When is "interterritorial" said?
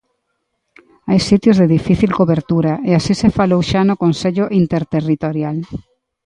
4.61-5.57